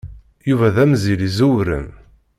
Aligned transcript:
Yuba 0.49 0.75
d 0.75 0.77
amzil 0.83 1.19
iẓewren. 1.27 1.87